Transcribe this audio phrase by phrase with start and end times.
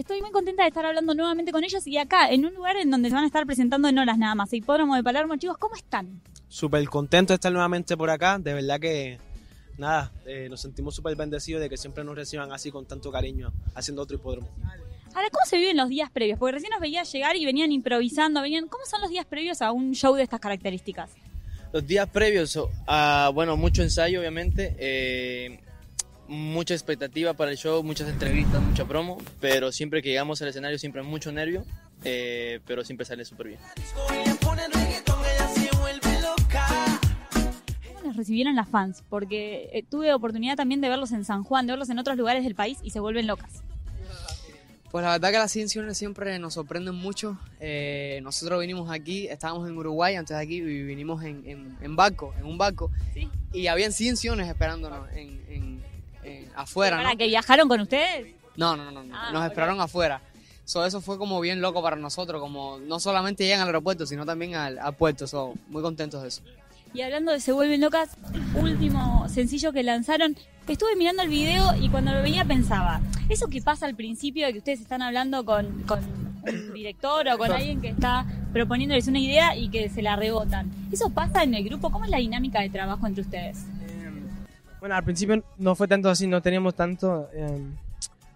[0.00, 2.90] estoy muy contenta de estar hablando nuevamente con ellos y acá, en un lugar en
[2.90, 4.52] donde se van a estar presentando en horas nada más.
[4.52, 6.20] Hipódromo de Palermo, chicos, ¿cómo están?
[6.48, 8.38] Súper contento de estar nuevamente por acá.
[8.38, 9.18] De verdad que,
[9.78, 13.52] nada, eh, nos sentimos súper bendecidos de que siempre nos reciban así con tanto cariño,
[13.74, 14.48] haciendo otro hipódromo.
[15.14, 16.38] Ahora, ¿cómo se viven los días previos?
[16.38, 18.68] Porque recién nos veía llegar y venían improvisando, venían...
[18.68, 21.10] ¿Cómo son los días previos a un show de estas características?
[21.72, 24.76] Los días previos, a, bueno, mucho ensayo, obviamente.
[24.78, 25.60] eh,
[26.30, 30.78] mucha expectativa para el show, muchas entrevistas, mucha promo, pero siempre que llegamos al escenario
[30.78, 31.64] siempre mucho nervio,
[32.04, 33.58] eh, pero siempre sale súper bien.
[37.92, 39.02] ¿Cómo los recibieron las fans?
[39.08, 42.44] Porque eh, tuve oportunidad también de verlos en San Juan, de verlos en otros lugares
[42.44, 43.62] del país y se vuelven locas.
[44.92, 47.38] Pues la verdad que las canciones siempre nos sorprenden mucho.
[47.60, 51.96] Eh, nosotros vinimos aquí, estábamos en Uruguay antes de aquí y vinimos en, en, en
[51.96, 52.90] barco, en un barco.
[53.14, 53.28] Sí.
[53.52, 55.89] Y habían canciones esperándonos en, en-
[56.56, 57.16] afuera, ¿Para ¿no?
[57.16, 58.34] que viajaron con ustedes?
[58.56, 60.20] No, no, no, no, Ah, nos esperaron afuera.
[60.64, 64.24] So, eso fue como bien loco para nosotros, como no solamente llegan al aeropuerto, sino
[64.24, 65.26] también al, al puerto.
[65.26, 66.42] So, muy contentos de eso.
[66.92, 68.10] Y hablando de Se Vuelven Locas,
[68.54, 70.36] último sencillo que lanzaron,
[70.68, 74.52] estuve mirando el video y cuando lo veía pensaba, eso que pasa al principio de
[74.52, 76.00] que ustedes están hablando con, con
[76.42, 80.70] un director o con alguien que está proponiéndoles una idea y que se la rebotan,
[80.92, 81.90] ¿eso pasa en el grupo?
[81.90, 83.58] ¿Cómo es la dinámica de trabajo entre ustedes?
[84.80, 87.62] Bueno, al principio no fue tanto así, no teníamos tanto, eh,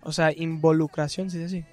[0.03, 1.43] o sea, involucración, ¿sí?
[1.43, 1.65] así.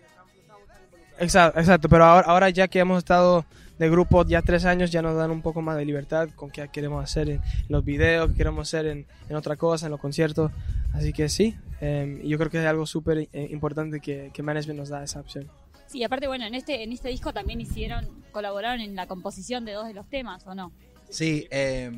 [1.20, 3.46] Exacto, exacto, pero ahora, ahora ya que hemos estado
[3.78, 6.68] de grupo ya tres años, ya nos dan un poco más de libertad con qué
[6.70, 10.52] queremos hacer en, los videos, qué queremos hacer en, en otra cosa, en los conciertos.
[10.94, 14.80] Así que sí, eh, yo creo que es algo súper eh, importante que, que Management
[14.80, 15.50] nos da esa opción.
[15.88, 19.74] Sí, aparte, bueno, en este, en este disco también hicieron, colaboraron en la composición de
[19.74, 20.72] dos de los temas, ¿o no?
[21.10, 21.92] Sí, eh,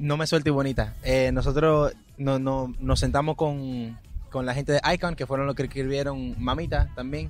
[0.00, 0.94] no me suelte bonita.
[1.04, 3.96] Eh, nosotros no, no- nos sentamos con,
[4.30, 7.28] con la gente de Icon, que fueron los que escribieron Mamita también.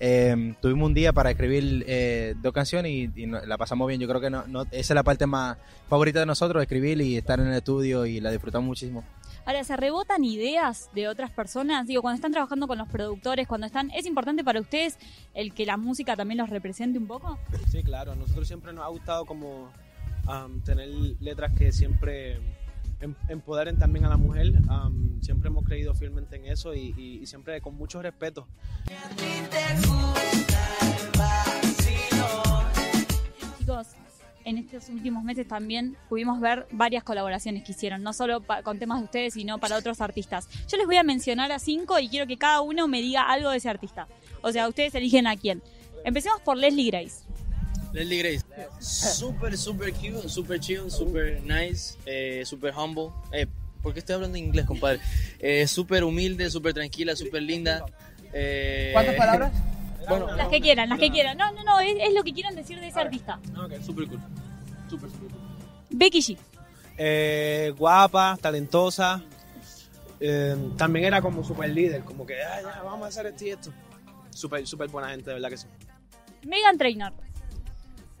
[0.00, 4.00] Eh, tuvimos un día para escribir eh, dos canciones y, y no- la pasamos bien.
[4.00, 7.16] Yo creo que no, no- esa es la parte más favorita de nosotros, escribir y
[7.16, 9.04] estar en el estudio y la disfrutamos muchísimo.
[9.44, 11.88] Ahora, ¿se rebotan ideas de otras personas?
[11.88, 13.90] Digo, cuando están trabajando con los productores, cuando están...
[13.90, 14.96] ¿Es importante para ustedes
[15.34, 17.38] el que la música también los represente un poco?
[17.68, 19.68] Sí, claro, a nosotros siempre nos ha gustado como
[20.26, 20.88] am, tener
[21.20, 22.36] letras que siempre
[23.00, 24.52] em- empoderen también a la mujer.
[24.68, 28.46] Am, siempre hemos creído fielmente en eso y, y- y siempre con mucho respeto.
[33.58, 33.86] Chicos,
[34.44, 38.98] en estos últimos meses también pudimos ver varias colaboraciones que hicieron, no solo con temas
[38.98, 40.48] de ustedes, sino para otros artistas.
[40.68, 43.50] Yo les voy a mencionar a cinco y quiero que cada uno me diga algo
[43.50, 44.08] de ese artista.
[44.42, 45.62] O sea, ustedes eligen a quién.
[46.04, 47.21] Empecemos por Leslie Grace.
[47.92, 48.44] Leslie Grace,
[48.80, 53.08] súper, súper cute, súper chill, súper nice, eh, súper humble.
[53.32, 53.46] Eh,
[53.82, 55.00] ¿Por qué estoy hablando en inglés, compadre?
[55.40, 57.84] Eh, súper humilde, súper tranquila, súper linda.
[58.32, 59.52] Eh, ¿Cuántas palabras?
[60.08, 61.38] Bueno, Las que quieran, las que quieran.
[61.38, 63.38] No, no, no, es, es lo que quieran decir de ese artista.
[63.86, 64.18] súper cool.
[64.90, 65.38] Súper, súper cool.
[65.90, 66.36] Becky G.
[66.98, 69.22] Eh, guapa, talentosa.
[70.18, 73.50] eh, también era como super líder, como que "Ah, ya, vamos a hacer esto y
[73.50, 73.72] esto.
[74.30, 75.66] Súper, súper buena gente, de verdad que sí.
[76.44, 77.12] Megan Trainor.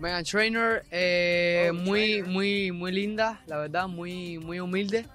[0.02, 5.06] Megan Trainer, eh, muy, muy, muy linda, la verdad, muy, muy humilde.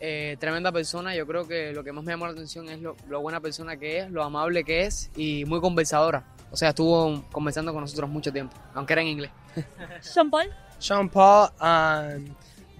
[0.00, 2.96] eh, tremenda persona, yo creo que lo que más me llamó la atención es lo,
[3.08, 6.24] lo buena persona que es, lo amable que es y muy conversadora.
[6.50, 9.30] O sea, estuvo conversando con nosotros mucho tiempo, aunque era en inglés.
[10.00, 10.50] Sean Paul.
[10.80, 12.26] Sean Paul, um,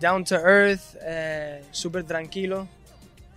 [0.01, 2.67] down to earth, eh, súper tranquilo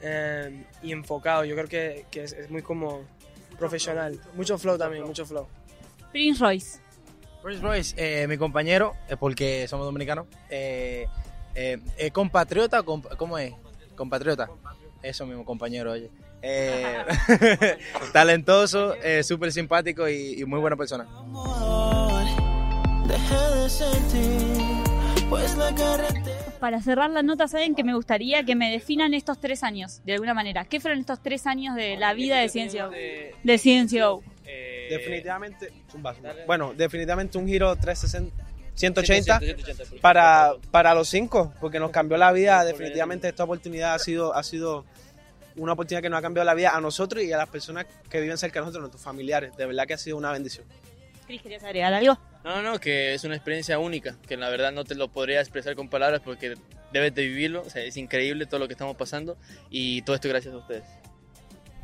[0.02, 1.46] eh, y enfocado.
[1.46, 3.04] Yo creo que, que es, es muy como
[3.60, 4.20] profesional.
[4.34, 5.48] Mucho flow también, mucho flow.
[6.12, 6.80] Prince Royce.
[7.42, 11.08] Prince Royce, eh, mi compañero, eh, porque somos dominicanos, eh,
[11.56, 13.54] eh, ¿es compatriota o comp- cómo es?
[13.96, 14.50] Compatriota.
[15.02, 16.10] Eso mismo, compañero, oye.
[16.42, 16.98] Eh,
[18.14, 21.08] talentoso, eh, súper simpático y, y muy buena persona.
[26.60, 30.14] Para cerrar la nota, saben que me gustaría que me definan estos tres años, de
[30.14, 30.66] alguna manera.
[30.66, 32.90] ¿Qué fueron estos tres años de la vida de Ciencio?
[33.44, 34.22] De Ciencio.
[34.90, 36.34] Definitivamente, zumba, zumba.
[36.46, 38.46] bueno, definitivamente un giro 360,
[38.76, 42.64] 180 180, para, para los cinco, porque nos cambió la vida.
[42.64, 44.86] Definitivamente esta oportunidad ha sido, ha sido
[45.56, 48.22] una oportunidad que nos ha cambiado la vida a nosotros y a las personas que
[48.22, 49.56] viven cerca de nosotros, nuestros familiares.
[49.58, 50.66] De verdad que ha sido una bendición.
[51.28, 52.18] Cris, ¿querías agregar algo?
[52.44, 55.76] No, no, que es una experiencia única, que la verdad no te lo podría expresar
[55.76, 56.56] con palabras porque
[56.92, 59.38] debes de vivirlo, o sea, es increíble todo lo que estamos pasando
[59.70, 60.84] y todo esto gracias a ustedes.